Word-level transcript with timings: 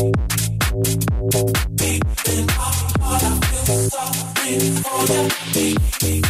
Deep 0.00 0.16
in 2.30 2.46
my 2.46 2.52
heart, 2.54 3.22
I 3.22 3.40
feel 3.66 4.74
sorry 4.80 5.74
for 5.74 6.06
you. 6.06 6.29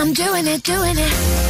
I'm 0.00 0.14
doing 0.14 0.46
it, 0.46 0.62
doing 0.62 0.96
it. 0.96 1.49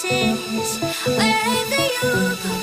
places 0.00 0.78
wherever 1.06 1.82
you 2.02 2.36
go. 2.36 2.61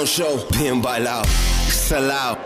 Show 0.00 0.06
show, 0.06 0.46
bien 0.58 0.80
bailado, 0.80 1.24
salao. 1.70 2.38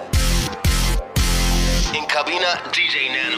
En 1.93 2.05
cabina, 2.07 2.61
DJ 2.73 3.11
Nano. 3.11 3.34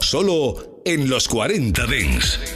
Solo 0.00 0.80
en 0.84 1.08
los 1.08 1.28
40 1.28 1.86
Dents. 1.86 2.55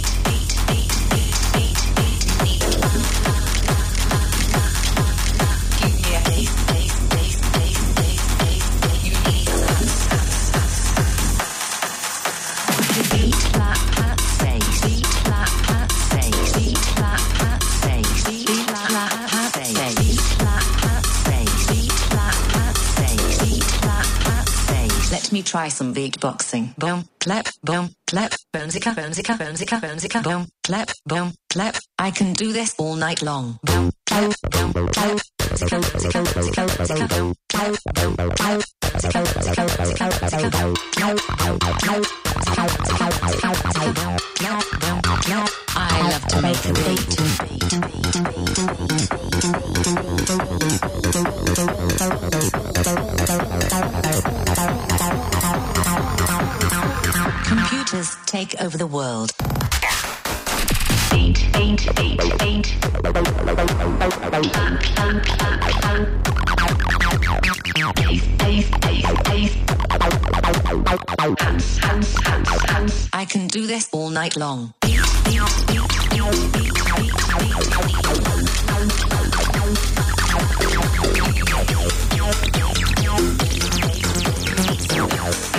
Let 25.31 25.37
me 25.37 25.43
try 25.43 25.69
some 25.69 25.93
beatboxing. 25.93 26.75
Boom, 26.75 27.07
clap, 27.21 27.47
boom, 27.63 27.95
clap, 28.05 28.33
boomzika, 28.53 28.93
boomzika, 28.93 29.37
boomzika, 29.37 29.79
boomzika, 29.79 30.21
boom, 30.21 30.45
clap, 30.61 30.91
boom, 31.05 31.33
clap. 31.49 31.77
I 31.97 32.11
can 32.11 32.33
do 32.33 32.51
this 32.51 32.75
all 32.77 32.97
night 32.97 33.21
long. 33.21 33.57
Boom, 33.63 33.91
clap, 34.05 34.33
boom, 34.51 34.73
clap. 34.73 35.21
boomzika, 35.37 35.79
boomzika, 35.79 36.21
boomzika, 36.21 36.67
boomzika, 36.67 37.07
boom, 37.07 37.33
clap, 37.47 37.71
boom, 37.95 38.15
clap. 38.15 38.59
boomzika, 38.81 39.23
boomzika, 39.23 39.63
boomzika, 39.63 40.11
boomzika, 40.19 40.51
boom, 40.51 40.75
clap, 40.91 41.15
boom, 44.81 44.99
clap. 44.99 45.49
I 45.73 45.79
love 46.11 46.25
to 46.27 46.41
make 46.41 46.65
a 46.65 46.73
beat. 46.73 47.11
Computers 57.51 58.15
take 58.25 58.55
over 58.61 58.77
the 58.77 58.87
world. 58.87 59.33
Hands, 71.39 71.77
hands, 71.79 72.15
hands, 72.21 72.63
hands. 72.63 73.09
I 73.11 73.25
can 73.25 73.47
do 73.47 73.67
this 73.67 73.89
all 73.91 74.09
night 74.09 74.37
long. 74.37 74.73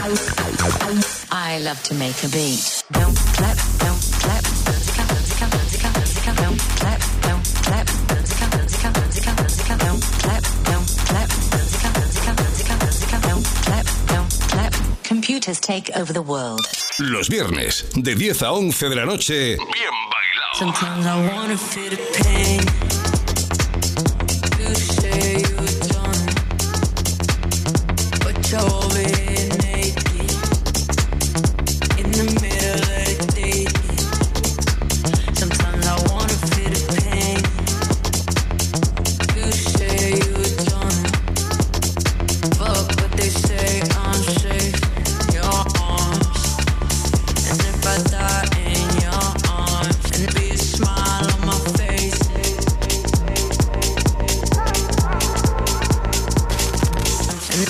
I 0.05 1.61
love 1.63 1.81
to 1.85 1.95
make 1.95 2.25
a 2.25 2.29
beat. 2.29 2.83
Don't 2.91 3.17
clap, 3.39 3.57
don't 3.79 4.03
clap, 4.19 4.43
boomzika, 4.43 5.05
boomzika, 5.07 5.47
boomzika, 5.47 5.89
boomzika, 5.95 6.37
don't 6.43 6.59
clap, 6.81 7.01
don't 7.23 7.45
clap, 7.63 7.87
boomzika, 8.09 8.47
boomzika, 8.51 8.91
boomzika, 8.91 9.33
boomzika, 9.37 9.79
don't 9.79 10.03
clap, 10.19 10.43
don't 10.65 10.89
clap, 11.07 11.29
boomzika, 11.53 11.89
boomzika, 11.95 12.33
boomzika, 12.35 12.75
boomzika, 12.81 13.21
don't 13.29 13.47
clap, 13.63 13.87
don't 14.09 14.31
clap. 14.51 14.75
Computers 15.05 15.61
take 15.61 15.89
over 15.97 16.13
the 16.13 16.23
world. 16.23 16.67
Los 16.99 17.29
viernes, 17.29 17.85
de 17.95 18.17
10 18.17 18.43
a 18.43 18.53
11 18.53 18.89
de 18.89 18.97
la 18.97 19.05
noche, 19.05 19.57
bien 19.57 19.95
bailado. 20.11 20.59
Sometimes 20.59 21.07
I 21.07 21.29
wanna 21.33 21.57
feel 21.57 21.91
the 21.91 21.97
pain. 22.25 22.72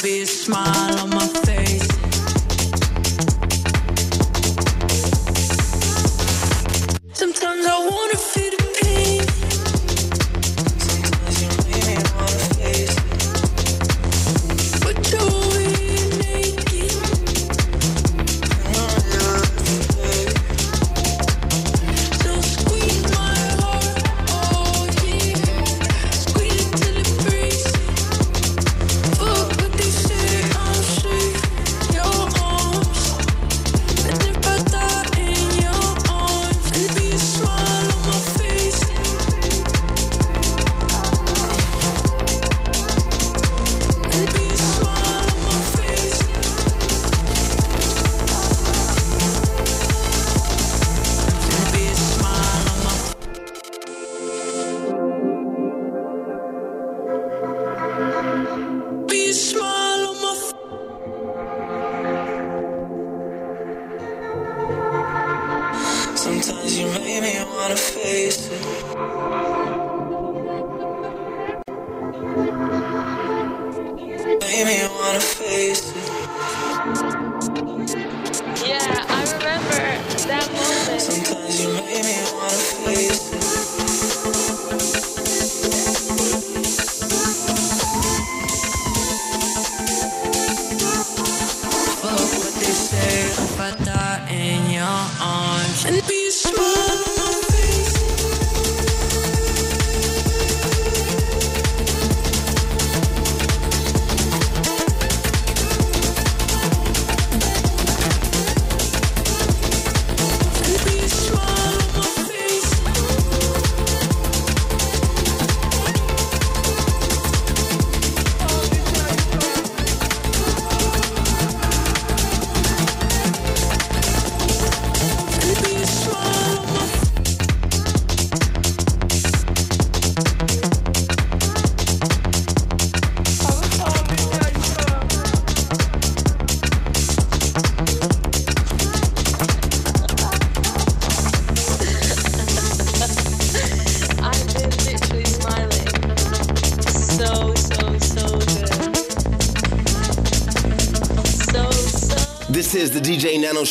Be 0.02 0.22
a 0.22 0.26
smile 0.26 0.98
on 0.98 1.10
my 1.10 1.26
face. 1.28 1.41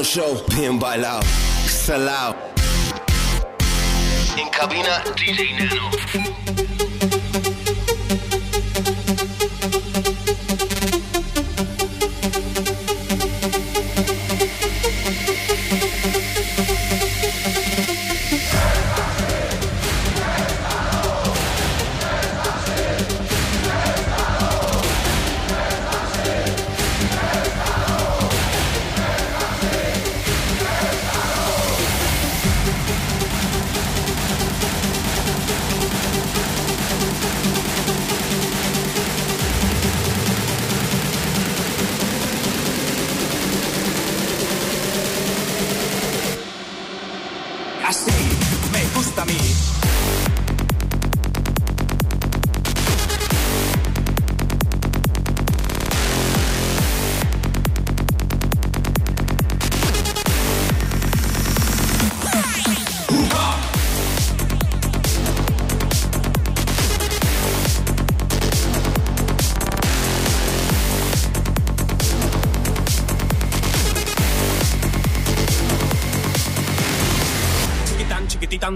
no 0.00 0.04
show, 0.04 0.42
bien 0.56 0.78
bailado, 0.78 1.20
salado. 1.66 2.34
En 4.34 4.48
cabina, 4.48 5.04
DJ 5.14 5.52
Nano. 5.58 6.49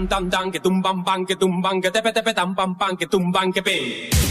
dam 0.07 0.29
dam 0.29 0.29
dam 0.29 0.51
que 0.51 0.59
tumban 0.59 1.03
pan 1.03 1.25
que 1.25 1.35
tumban 1.35 1.81
que 1.81 1.89
tepe 1.89 2.11
tepe 2.11 2.33
tam 2.33 2.55
pam 2.55 2.75
pam 2.75 2.95
que 2.97 3.05
tumban 3.05 3.51
que 3.51 3.61
pe 3.61 4.24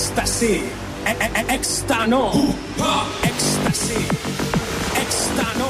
Éxtasy. 0.00 0.62
E- 1.04 1.16
e- 1.24 1.30
e- 1.40 1.54
Extano. 1.56 2.32
Éxtasy. 3.28 4.00
Extano. 5.02 5.68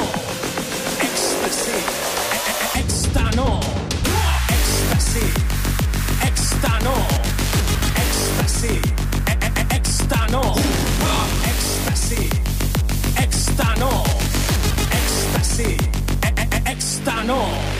Éxtasy. 1.07 1.78
Extano. 2.81 3.61
Éxtasy. 4.55 5.26
Extano. 6.28 6.95
Éxtasy. 8.03 8.74
Extano. 9.76 10.43
Éxtasy. 11.51 12.22
Extano. 13.24 13.91
Éxtasy. 14.99 15.76
Extano. 16.72 17.80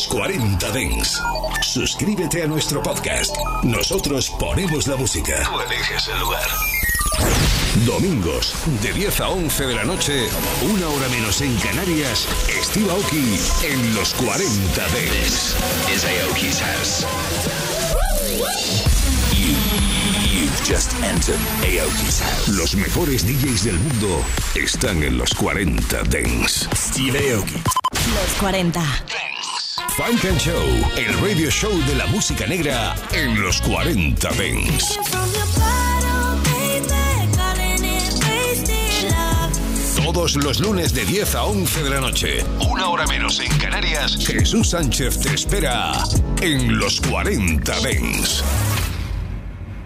los 0.00 0.08
40 0.08 0.70
Dents. 0.70 1.20
Suscríbete 1.60 2.42
a 2.42 2.46
nuestro 2.46 2.82
podcast. 2.82 3.36
Nosotros 3.62 4.30
ponemos 4.38 4.86
la 4.86 4.96
música. 4.96 5.42
Tú 5.44 5.60
eliges 5.60 6.08
el 6.08 6.18
lugar. 6.20 6.48
Domingos, 7.84 8.54
de 8.80 8.94
10 8.94 9.20
a 9.20 9.28
11 9.28 9.66
de 9.66 9.74
la 9.74 9.84
noche, 9.84 10.26
una 10.62 10.88
hora 10.88 11.06
menos 11.08 11.42
en 11.42 11.54
Canarias, 11.58 12.26
Steve 12.62 12.90
Aoki 12.90 13.38
en 13.64 13.94
los 13.94 14.14
40 14.14 14.88
Dents. 14.88 15.54
is 15.94 16.04
Aoki's 16.06 16.60
house. 16.60 17.04
You, 19.34 19.54
you've 20.32 20.64
just 20.64 20.94
entered 21.02 21.40
Aoki's 21.62 22.20
house. 22.20 22.48
Los 22.48 22.74
mejores 22.74 23.26
DJs 23.26 23.64
del 23.64 23.78
mundo 23.78 24.24
están 24.54 25.02
en 25.02 25.18
los 25.18 25.34
40 25.34 26.04
Dents. 26.04 26.68
Steve 26.74 27.34
Aoki. 27.34 27.62
Los 28.14 28.32
40. 28.40 28.80
Funk 30.00 30.24
and 30.24 30.38
Show, 30.38 30.66
el 30.96 31.12
radio 31.20 31.50
show 31.50 31.70
de 31.86 31.94
la 31.94 32.06
música 32.06 32.46
negra 32.46 32.94
en 33.12 33.38
los 33.38 33.60
40 33.60 34.30
Dents. 34.30 34.98
Todos 39.96 40.36
los 40.36 40.60
lunes 40.60 40.94
de 40.94 41.04
10 41.04 41.34
a 41.34 41.44
11 41.44 41.82
de 41.82 41.90
la 41.90 42.00
noche, 42.00 42.44
una 42.66 42.88
hora 42.88 43.06
menos 43.08 43.40
en 43.40 43.54
Canarias, 43.58 44.16
Jesús 44.26 44.70
Sánchez 44.70 45.20
te 45.20 45.34
espera 45.34 45.92
en 46.40 46.78
los 46.78 46.98
40 47.02 47.80
Dens. 47.80 48.42